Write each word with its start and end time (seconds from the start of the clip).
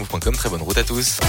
move.com. 0.00 0.34
Très 0.34 0.48
bonne 0.48 0.62
route 0.62 0.78
à 0.78 0.84
tous. 0.84 1.20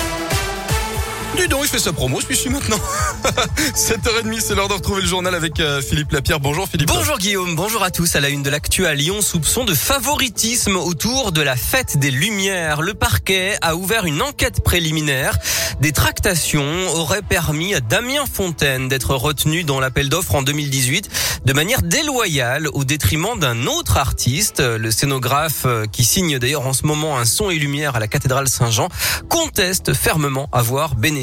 Dis 1.38 1.48
donc, 1.48 1.62
il 1.64 1.70
fait 1.70 1.80
sa 1.80 1.94
promo, 1.94 2.20
je 2.30 2.36
suis 2.36 2.50
maintenant. 2.50 2.80
7h30, 3.76 4.42
c'est 4.42 4.54
l'heure 4.54 4.68
de 4.68 4.74
retrouver 4.74 5.02
le 5.02 5.08
journal 5.08 5.34
avec 5.34 5.60
euh, 5.62 5.82
Philippe 5.82 6.12
Lapierre. 6.12 6.42
Bonjour 6.42 6.68
Philippe. 6.68 6.90
Bonjour 6.90 7.18
Guillaume, 7.18 7.56
bonjour 7.56 7.84
à 7.84 7.90
tous. 7.90 8.16
À 8.16 8.20
la 8.20 8.28
une 8.28 8.44
de 8.44 8.50
l'actu 8.50 8.86
à 8.86 8.94
Lyon, 8.94 9.22
soupçon 9.22 9.64
de 9.64 9.74
favoritisme 9.74 10.76
autour 10.76 11.32
de 11.32 11.42
la 11.42 11.56
fête 11.56 11.98
des 11.98 12.12
Lumières. 12.12 12.82
Le 12.82 12.94
parquet 12.94 13.58
a 13.62 13.76
ouvert 13.76 14.06
une 14.06 14.22
enquête 14.22 14.62
préliminaire. 14.62 15.38
Des 15.80 15.94
tractations 15.94 16.90
auraient 16.96 17.22
permis 17.22 17.74
à 17.74 17.80
Damien 17.80 18.26
Fontaine 18.32 18.90
d'être 18.90 19.16
retenu 19.16 19.64
dans 19.64 19.80
l'appel 19.80 20.10
d'offres 20.10 20.36
en 20.36 20.42
2018 20.42 21.10
de 21.46 21.54
manière 21.54 21.82
déloyale 21.82 22.68
au 22.74 22.84
détriment 22.84 23.40
d'un 23.40 23.68
autre 23.68 23.98
artiste. 23.98 24.60
Le 24.60 24.92
scénographe 24.92 25.64
euh, 25.66 25.86
qui 25.86 26.04
signe 26.04 26.40
d'ailleurs 26.40 26.68
en 26.68 26.74
ce 26.74 26.86
moment 26.86 27.18
un 27.18 27.26
son 27.26 27.50
et 27.50 27.56
lumière 27.56 27.96
à 27.96 28.00
la 28.00 28.08
cathédrale 28.08 28.50
Saint-Jean 28.50 28.90
conteste 29.30 29.94
fermement 29.94 30.50
avoir 30.52 30.96
bénéficié 30.96 31.21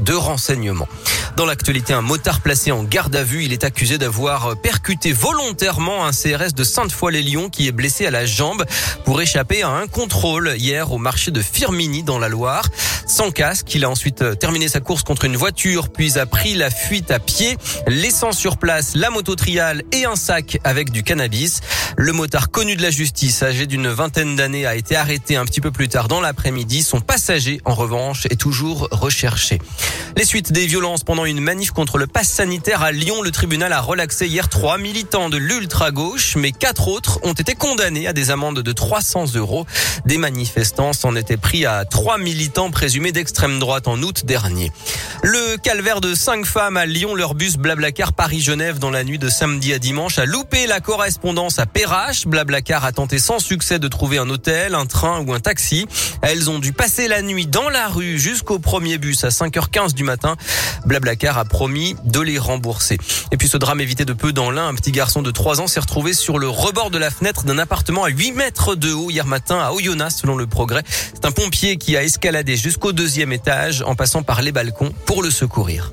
de 0.00 0.12
renseignements. 0.12 0.88
Dans 1.36 1.46
l'actualité, 1.46 1.92
un 1.92 2.00
motard 2.00 2.40
placé 2.40 2.70
en 2.70 2.84
garde 2.84 3.14
à 3.16 3.24
vue, 3.24 3.44
il 3.44 3.52
est 3.52 3.64
accusé 3.64 3.98
d'avoir 3.98 4.56
percuté 4.60 5.12
volontairement 5.12 6.06
un 6.06 6.12
CRS 6.12 6.54
de 6.54 6.64
Sainte-Foy-les-Lyons 6.64 7.50
qui 7.50 7.66
est 7.66 7.72
blessé 7.72 8.06
à 8.06 8.10
la 8.10 8.24
jambe 8.24 8.64
pour 9.04 9.20
échapper 9.20 9.62
à 9.62 9.68
un 9.68 9.86
contrôle 9.86 10.54
hier 10.56 10.92
au 10.92 10.98
marché 10.98 11.30
de 11.30 11.40
Firmini 11.40 12.02
dans 12.02 12.18
la 12.18 12.28
Loire. 12.28 12.68
Sans 13.06 13.30
casque, 13.30 13.74
il 13.74 13.84
a 13.84 13.90
ensuite 13.90 14.38
terminé 14.38 14.68
sa 14.68 14.80
course 14.80 15.02
contre 15.02 15.24
une 15.24 15.36
voiture 15.36 15.88
puis 15.88 16.18
a 16.18 16.26
pris 16.26 16.54
la 16.54 16.70
fuite 16.70 17.10
à 17.10 17.18
pied, 17.18 17.56
laissant 17.86 18.32
sur 18.32 18.56
place 18.56 18.94
la 18.94 19.10
moto 19.10 19.34
triale 19.34 19.82
et 19.92 20.04
un 20.04 20.16
sac 20.16 20.58
avec 20.64 20.90
du 20.90 21.02
cannabis. 21.02 21.60
Le 21.96 22.12
motard 22.12 22.50
connu 22.50 22.76
de 22.76 22.82
la 22.82 22.90
justice, 22.90 23.42
âgé 23.42 23.66
d'une 23.66 23.88
vingtaine 23.88 24.36
d'années, 24.36 24.66
a 24.66 24.74
été 24.74 24.96
arrêté 24.96 25.36
un 25.36 25.44
petit 25.44 25.60
peu 25.60 25.70
plus 25.70 25.88
tard 25.88 26.08
dans 26.08 26.20
l'après-midi. 26.20 26.82
Son 26.82 27.00
passager, 27.00 27.60
en 27.64 27.74
revanche, 27.74 28.26
est 28.26 28.40
toujours 28.40 28.88
recherché. 28.90 29.33
Les 30.16 30.24
suites 30.24 30.52
des 30.52 30.66
violences 30.66 31.02
pendant 31.02 31.24
une 31.24 31.40
manif 31.40 31.72
contre 31.72 31.98
le 31.98 32.06
pass 32.06 32.28
sanitaire 32.28 32.82
à 32.82 32.92
Lyon, 32.92 33.20
le 33.22 33.32
tribunal 33.32 33.72
a 33.72 33.80
relaxé 33.80 34.26
hier 34.26 34.48
trois 34.48 34.78
militants 34.78 35.28
de 35.28 35.36
l'ultra-gauche, 35.36 36.36
mais 36.36 36.52
quatre 36.52 36.88
autres 36.88 37.18
ont 37.24 37.32
été 37.32 37.54
condamnés 37.54 38.06
à 38.06 38.12
des 38.12 38.30
amendes 38.30 38.60
de 38.60 38.72
300 38.72 39.34
euros. 39.34 39.66
Des 40.06 40.18
manifestants 40.18 40.92
s'en 40.92 41.16
étaient 41.16 41.36
pris 41.36 41.66
à 41.66 41.84
trois 41.84 42.18
militants 42.18 42.70
présumés 42.70 43.10
d'extrême 43.10 43.58
droite 43.58 43.88
en 43.88 44.00
août 44.02 44.24
dernier. 44.24 44.70
Le 45.22 45.56
calvaire 45.56 46.00
de 46.00 46.14
cinq 46.14 46.46
femmes 46.46 46.76
à 46.76 46.86
Lyon, 46.86 47.14
leur 47.14 47.34
bus 47.34 47.56
Blablacar 47.56 48.12
Paris-Genève 48.12 48.78
dans 48.78 48.90
la 48.90 49.04
nuit 49.04 49.18
de 49.18 49.28
samedi 49.28 49.72
à 49.72 49.78
dimanche 49.78 50.18
a 50.18 50.26
loupé 50.26 50.66
la 50.66 50.80
correspondance 50.80 51.58
à 51.58 51.66
Perrache. 51.66 52.26
Blablacar 52.26 52.84
a 52.84 52.92
tenté 52.92 53.18
sans 53.18 53.38
succès 53.40 53.78
de 53.78 53.88
trouver 53.88 54.18
un 54.18 54.30
hôtel, 54.30 54.74
un 54.74 54.86
train 54.86 55.24
ou 55.26 55.32
un 55.32 55.40
taxi. 55.40 55.86
Elles 56.22 56.50
ont 56.50 56.58
dû 56.58 56.72
passer 56.72 57.08
la 57.08 57.22
nuit 57.22 57.46
dans 57.46 57.68
la 57.68 57.88
rue 57.88 58.18
jusqu'au 58.18 58.58
premier 58.58 58.98
bus 58.98 59.23
à 59.24 59.30
5h15 59.30 59.94
du 59.94 60.04
matin. 60.04 60.36
Blablacar 60.86 61.38
a 61.38 61.44
promis 61.44 61.96
de 62.04 62.20
les 62.20 62.38
rembourser. 62.38 62.98
Et 63.32 63.36
puis 63.36 63.48
ce 63.48 63.56
drame 63.56 63.80
évité 63.80 64.04
de 64.04 64.12
peu 64.12 64.32
dans 64.32 64.50
l'un, 64.50 64.68
un 64.68 64.74
petit 64.74 64.92
garçon 64.92 65.22
de 65.22 65.30
3 65.30 65.60
ans 65.60 65.66
s'est 65.66 65.80
retrouvé 65.80 66.14
sur 66.14 66.38
le 66.38 66.48
rebord 66.48 66.90
de 66.90 66.98
la 66.98 67.10
fenêtre 67.10 67.44
d'un 67.44 67.58
appartement 67.58 68.04
à 68.04 68.08
8 68.08 68.32
mètres 68.32 68.74
de 68.74 68.92
haut 68.92 69.10
hier 69.10 69.26
matin 69.26 69.58
à 69.58 69.72
Oyonnax 69.72 70.16
selon 70.16 70.36
le 70.36 70.46
progrès. 70.46 70.82
C'est 71.14 71.24
un 71.24 71.32
pompier 71.32 71.76
qui 71.76 71.96
a 71.96 72.02
escaladé 72.02 72.56
jusqu'au 72.56 72.92
deuxième 72.92 73.32
étage 73.32 73.82
en 73.82 73.94
passant 73.94 74.22
par 74.22 74.42
les 74.42 74.52
balcons 74.52 74.92
pour 75.06 75.22
le 75.22 75.30
secourir. 75.30 75.92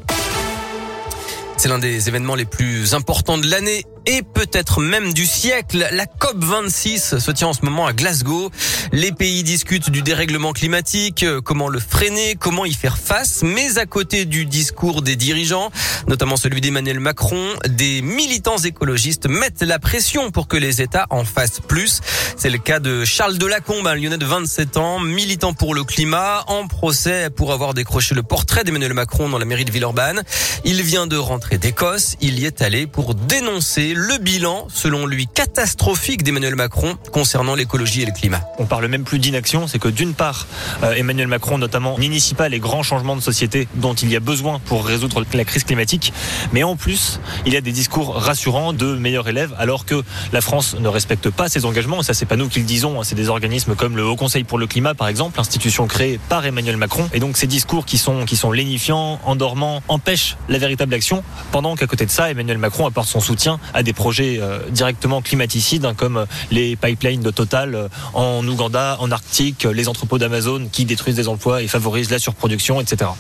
C'est 1.58 1.70
l'un 1.70 1.78
des 1.78 2.08
événements 2.08 2.34
les 2.34 2.46
plus 2.46 2.96
importants 2.96 3.38
de 3.38 3.48
l'année 3.48 3.86
et 4.12 4.24
peut-être 4.24 4.82
même 4.82 5.14
du 5.14 5.26
siècle. 5.26 5.88
La 5.92 6.06
COP26 6.06 7.20
se 7.20 7.32
tient 7.32 7.48
en 7.48 7.54
ce 7.54 7.64
moment 7.64 7.88
à 7.88 7.94
Glasgow. 7.94 8.52
Les 8.92 9.14
pays 9.14 9.42
discutent 9.44 9.90
du 9.90 10.02
dérèglement 10.02 10.52
climatique, 10.52 11.24
euh, 11.24 11.40
comment 11.40 11.70
le 11.70 11.80
freiner, 11.80 12.36
comment 12.36 12.66
y 12.66 12.74
faire 12.74 12.98
face. 12.98 13.42
Mais 13.42 13.78
à 13.78 13.86
côté 13.86 14.26
du 14.26 14.46
discours 14.46 15.02
des 15.02 15.16
dirigeants, 15.16 15.72
notamment 16.08 16.36
celui 16.36 16.60
d'Emmanuel 16.60 17.00
Macron, 17.00 17.54
des 17.70 18.02
militants 18.02 18.58
écologistes 18.58 19.30
mettent 19.30 19.62
la 19.62 19.80
pression 19.80 20.30
pour 20.30 20.50
que 20.50 20.58
les 20.58 20.82
États 20.82 21.08
en 21.10 21.24
fassent 21.24 21.62
plus. 21.62 22.02
C'est 22.36 22.50
le 22.50 22.58
cas 22.58 22.80
de 22.80 23.06
Charles 23.06 23.38
Delacombe, 23.38 23.88
un 23.88 23.96
lyonnais 23.96 24.18
de 24.18 24.26
27 24.26 24.76
ans, 24.76 25.00
militant 25.00 25.54
pour 25.54 25.74
le 25.74 25.86
climat, 25.86 26.44
en 26.48 26.68
procès 26.68 27.30
pour 27.30 27.54
avoir 27.54 27.74
décroché 27.74 28.14
le 28.14 28.24
portrait 28.24 28.66
d'Emmanuel 28.66 28.94
Macron 28.94 29.30
dans 29.30 29.38
la 29.38 29.46
mairie 29.46 29.64
de 29.64 29.72
Villeurbanne. 29.72 30.24
Il 30.66 30.82
vient 30.82 31.08
de 31.08 31.16
rentrer 31.16 31.58
d'Écosse. 31.58 32.18
Il 32.20 32.40
y 32.40 32.46
est 32.46 32.62
allé 32.62 32.88
pour 32.88 33.16
dénoncer 33.16 33.94
le 34.02 34.18
bilan, 34.18 34.68
selon 34.74 35.06
lui, 35.06 35.28
catastrophique 35.28 36.24
d'Emmanuel 36.24 36.56
Macron 36.56 36.98
concernant 37.12 37.54
l'écologie 37.54 38.02
et 38.02 38.06
le 38.08 38.12
climat. 38.12 38.42
On 38.58 38.66
parle 38.66 38.88
même 38.88 39.04
plus 39.04 39.20
d'inaction, 39.20 39.68
c'est 39.68 39.78
que 39.78 39.90
d'une 39.90 40.16
part, 40.16 40.48
euh, 40.82 40.94
Emmanuel 40.94 41.28
Macron 41.28 41.60
notamment 41.60 42.00
n'initie 42.00 42.34
pas 42.34 42.50
les 42.50 42.60
grands 42.60 42.82
changements 42.82 43.16
de 43.16 43.22
société 43.22 43.68
dont 43.76 43.94
il 43.94 44.10
y 44.12 44.16
a 44.16 44.20
besoin 44.20 44.58
pour 44.58 44.86
résoudre 44.86 45.24
la 45.34 45.46
crise 45.46 45.66
climatique, 45.66 46.14
mais 46.52 46.64
en 46.64 46.76
plus, 46.76 47.20
il 47.46 47.54
y 47.54 47.58
a 47.58 47.62
des 47.62 47.72
discours 47.72 48.16
rassurants 48.16 48.74
de 48.74 48.96
meilleurs 48.96 49.30
élèves, 49.30 49.54
alors 49.60 49.86
que 49.86 50.04
la 50.34 50.42
France 50.42 50.76
ne 50.80 50.88
respecte 50.88 51.30
pas 51.30 51.48
ses 51.48 51.66
engagements. 51.66 52.02
Ça, 52.02 52.16
c'est 52.16 52.26
pas 52.26 52.38
nous 52.38 52.50
qui 52.50 52.58
le 52.58 52.66
disons, 52.66 53.00
hein, 53.00 53.04
c'est 53.04 53.14
des 53.14 53.30
organismes 53.30 53.76
comme 53.76 53.96
le 53.96 54.04
Haut 54.04 54.16
Conseil 54.16 54.44
pour 54.44 54.58
le 54.58 54.66
climat, 54.66 54.96
par 54.96 55.10
exemple, 55.10 55.40
institution 55.40 55.86
créée 55.86 56.20
par 56.28 56.44
Emmanuel 56.44 56.78
Macron. 56.78 57.08
Et 57.14 57.20
donc, 57.20 57.38
ces 57.38 57.48
discours 57.48 57.86
qui 57.86 58.00
sont 58.00 58.26
qui 58.26 58.36
sont 58.36 58.52
lénifiants, 58.52 59.20
endormants, 59.26 59.84
empêchent 59.90 60.38
la 60.50 60.58
véritable 60.58 60.96
action. 60.96 61.24
Pendant 61.52 61.76
qu'à 61.76 61.86
côté 61.86 62.08
de 62.08 62.12
ça, 62.12 62.32
Emmanuel 62.32 62.58
Macron 62.58 62.88
apporte 62.88 63.08
son 63.08 63.20
soutien 63.20 63.60
à 63.76 63.81
des 63.84 63.94
projets 63.94 64.40
euh, 64.42 64.60
directement 64.70 65.22
climaticides, 65.22 65.86
hein, 65.86 65.94
comme 65.96 66.26
les 66.52 66.76
pipelines 66.76 67.22
de 67.22 67.32
Total 67.32 67.76
euh, 67.76 67.88
en 68.14 68.48
Ouganda, 68.48 68.98
en 69.00 69.12
Arctique, 69.12 69.64
les 69.64 69.88
entrepôts 69.88 70.18
d'Amazon 70.18 70.68
qui 70.72 70.86
détruisent 70.86 71.16
des 71.16 71.28
emplois 71.28 71.62
et 71.62 71.68
favorisent 71.68 72.12
la 72.12 72.20
surproduction, 72.20 72.82
etc. 72.82 73.12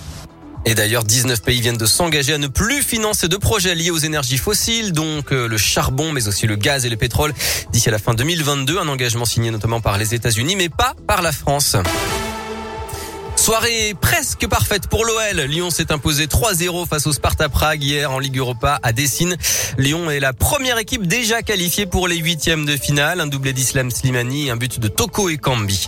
Et 0.66 0.76
d'ailleurs, 0.76 1.04
19 1.04 1.42
pays 1.42 1.60
viennent 1.60 1.78
de 1.78 1.86
s'engager 1.86 2.34
à 2.34 2.38
ne 2.38 2.48
plus 2.48 2.84
financer 2.84 3.28
de 3.28 3.38
projets 3.38 3.74
liés 3.74 3.90
aux 3.90 3.98
énergies 3.98 4.38
fossiles, 4.38 4.92
donc 4.92 5.32
euh, 5.32 5.48
le 5.48 5.58
charbon, 5.58 6.12
mais 6.12 6.28
aussi 6.28 6.46
le 6.46 6.56
gaz 6.56 6.86
et 6.86 6.90
le 6.90 6.98
pétrole, 6.98 7.34
d'ici 7.72 7.90
à 7.90 7.92
la 7.92 8.00
fin 8.00 8.14
2022. 8.14 8.78
Un 8.78 8.88
engagement 8.88 9.26
signé 9.26 9.50
notamment 9.50 9.82
par 9.82 9.98
les 9.98 10.14
États-Unis, 10.14 10.56
mais 10.56 10.70
pas 10.70 10.94
par 11.08 11.24
la 11.24 11.32
France. 11.32 11.76
Soirée 13.41 13.96
presque 14.00 14.46
parfaite 14.47 14.85
pour 14.85 15.03
l'OL. 15.03 15.41
Lyon 15.47 15.72
s'est 15.72 15.91
imposé 15.91 16.28
3-0 16.28 16.88
face 16.88 17.07
au 17.07 17.12
Sparta 17.12 17.50
Prague 17.50 17.81
hier 17.84 18.12
en 18.12 18.19
Ligue 18.19 18.38
Europa 18.38 18.79
à 18.84 18.94
Dessine. 18.94 19.35
Lyon 19.79 20.12
est 20.12 20.19
la 20.19 20.31
première 20.31 20.78
équipe 20.78 21.07
déjà 21.07 21.41
qualifiée 21.41 21.88
pour 21.88 22.07
les 22.07 22.18
huitièmes 22.18 22.68
de 22.68 22.78
finale. 22.78 23.19
Un 23.19 23.25
doublé 23.25 23.52
d'Islam 23.52 23.90
Slimani 23.90 24.52
un 24.52 24.57
but 24.57 24.79
de 24.79 24.88
Toko 24.88 25.28
et 25.28 25.38
Kambi. 25.38 25.88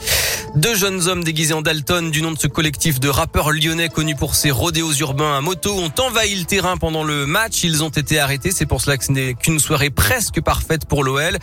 Deux 0.55 0.75
jeunes 0.75 1.07
hommes 1.07 1.23
déguisés 1.23 1.55
en 1.55 1.63
Dalton 1.63 2.11
du 2.11 2.21
nom 2.21 2.31
de 2.31 2.37
ce 2.37 2.45
collectif 2.45 2.99
de 2.99 3.09
rappeurs 3.09 3.51
lyonnais 3.51 3.89
connu 3.89 4.15
pour 4.15 4.35
ses 4.35 4.51
rodéos 4.51 4.93
urbains 4.99 5.35
à 5.35 5.41
moto 5.41 5.71
ont 5.71 5.91
envahi 5.99 6.35
le 6.35 6.45
terrain 6.45 6.77
pendant 6.77 7.03
le 7.03 7.25
match. 7.25 7.63
Ils 7.63 7.83
ont 7.83 7.89
été 7.89 8.19
arrêtés. 8.19 8.51
C'est 8.51 8.67
pour 8.67 8.79
cela 8.79 8.97
que 8.97 9.03
ce 9.03 9.11
n'est 9.11 9.33
qu'une 9.33 9.57
soirée 9.57 9.89
presque 9.89 10.41
parfaite 10.41 10.85
pour 10.85 11.03
l'OL. 11.03 11.39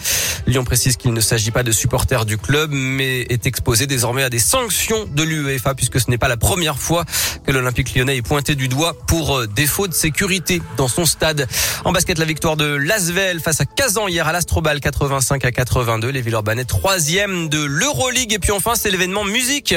Lyon 0.47 0.63
précise 0.63 0.97
qu'il 0.97 1.13
ne 1.13 1.21
s'agit 1.21 1.51
pas 1.51 1.65
de 1.65 1.73
supporters 1.73 2.25
du 2.25 2.39
club, 2.39 2.71
mais 2.73 3.23
est 3.23 3.47
exposé 3.47 3.89
désormais 3.89 4.23
à 4.23 4.31
des 4.31 4.39
sanctions 4.39 5.07
de 5.07 5.25
l'UEFA 5.25 5.75
puisque 5.75 5.99
ce 5.99 6.09
n'est 6.09 6.19
pas 6.19 6.29
la 6.29 6.37
première 6.37 6.79
fois 6.79 7.05
que 7.45 7.51
l'Olympique 7.51 7.97
lyonnais 7.97 8.17
est 8.17 8.23
pointé 8.23 8.55
du 8.55 8.69
doigt 8.69 8.95
pour 9.09 9.39
euh, 9.39 9.47
défaut 9.49 9.89
de 9.89 9.95
sécurité 9.95 10.63
dans 10.77 10.89
son 10.89 11.05
stade. 11.05 11.49
En 11.85 11.91
basket, 11.91 12.19
la 12.19 12.27
victoire 12.27 12.57
de 12.57 12.65
Lasvel 12.65 13.41
face 13.41 13.61
à 13.61 13.65
Kazan 13.65 14.07
hier 14.07 14.29
à 14.29 14.33
l'Astrobal 14.33 14.79
85 14.79 15.45
à 15.45 15.51
82. 15.51 16.11
Les 16.11 16.21
Villeurbanais 16.21 16.65
troisième 16.65 17.49
de 17.49 17.61
l'Euroleague. 17.61 18.35
Et 18.35 18.39
puis 18.39 18.53
enfin, 18.53 18.77
c'est 18.77 19.00
l'événement 19.01 19.25
musique. 19.25 19.75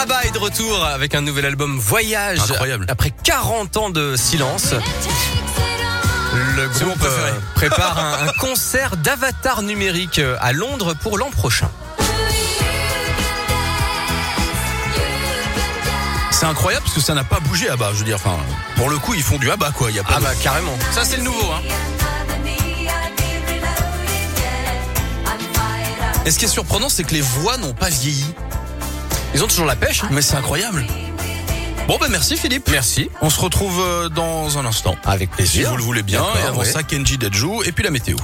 Abba 0.00 0.24
est 0.24 0.30
de 0.30 0.38
retour 0.38 0.84
avec 0.84 1.14
un 1.14 1.20
nouvel 1.22 1.46
album 1.46 1.78
Voyage. 1.78 2.38
Incroyable. 2.40 2.86
Après 2.88 3.10
40 3.24 3.76
ans 3.78 3.90
de 3.90 4.14
silence. 4.16 4.74
Le 6.56 6.68
groupe 6.68 7.02
euh, 7.02 7.32
prépare 7.54 7.98
un, 7.98 8.28
un 8.28 8.32
concert 8.38 8.96
d'avatar 8.98 9.62
numérique 9.62 10.18
euh, 10.18 10.36
à 10.40 10.52
Londres 10.52 10.94
pour 11.02 11.16
l'an 11.18 11.30
prochain. 11.30 11.70
C'est 16.30 16.46
incroyable 16.46 16.84
parce 16.84 16.94
que 16.94 17.00
ça 17.00 17.14
n'a 17.14 17.24
pas 17.24 17.40
bougé 17.40 17.68
à 17.68 17.76
bas. 17.76 17.90
Je 17.94 17.98
veux 18.00 18.04
dire, 18.04 18.16
enfin, 18.22 18.36
pour 18.76 18.90
le 18.90 18.98
coup, 18.98 19.14
ils 19.14 19.22
font 19.22 19.38
du 19.38 19.50
abat 19.50 19.72
quoi. 19.74 19.90
Il 19.90 19.96
y 19.96 19.98
a 19.98 20.04
pas 20.04 20.14
Ah 20.16 20.20
de- 20.20 20.24
bah 20.24 20.30
carrément. 20.40 20.76
Ça 20.92 21.04
c'est 21.04 21.16
le 21.16 21.24
nouveau. 21.24 21.50
Hein. 21.52 21.62
Et 26.28 26.30
ce 26.30 26.38
qui 26.38 26.44
est 26.44 26.48
surprenant, 26.48 26.90
c'est 26.90 27.04
que 27.04 27.14
les 27.14 27.22
voix 27.22 27.56
n'ont 27.56 27.72
pas 27.72 27.88
vieilli. 27.88 28.26
Ils 29.34 29.42
ont 29.42 29.46
toujours 29.46 29.64
la 29.64 29.76
pêche. 29.76 30.04
hein. 30.04 30.08
Mais 30.10 30.20
c'est 30.20 30.36
incroyable. 30.36 30.84
Bon 31.86 31.96
ben 31.98 32.08
merci 32.10 32.36
Philippe. 32.36 32.68
Merci. 32.70 33.08
On 33.22 33.30
se 33.30 33.40
retrouve 33.40 33.80
euh, 33.80 34.10
dans 34.10 34.58
un 34.58 34.66
instant. 34.66 34.94
Avec 35.06 35.30
Si 35.30 35.36
plaisir. 35.36 35.70
vous 35.70 35.78
le 35.78 35.82
voulez 35.82 36.02
bien. 36.02 36.22
Et 36.38 36.46
avant 36.46 36.58
ouais. 36.60 36.66
ça, 36.70 36.82
Kenji 36.82 37.16
Dejou 37.16 37.62
et 37.64 37.72
puis 37.72 37.82
la 37.82 37.90
météo. 37.90 38.18